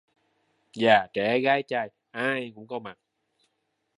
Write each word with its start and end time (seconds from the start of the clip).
Già 0.79 0.97
trẻ 1.13 1.39
gái 1.39 1.63
trai 1.67 1.89
ai 2.11 2.51
cũng 2.55 2.67
có 2.67 2.79
mặt 2.79 2.97